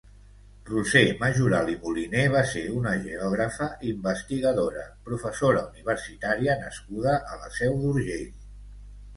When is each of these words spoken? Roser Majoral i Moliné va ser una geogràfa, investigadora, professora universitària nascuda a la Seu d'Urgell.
Roser 0.67 1.03
Majoral 1.23 1.67
i 1.73 1.75
Moliné 1.83 2.23
va 2.35 2.41
ser 2.53 2.63
una 2.79 2.93
geogràfa, 3.03 3.67
investigadora, 3.91 4.87
professora 5.11 5.63
universitària 5.69 6.59
nascuda 6.65 7.15
a 7.35 7.39
la 7.45 7.55
Seu 7.61 7.81
d'Urgell. 7.85 8.27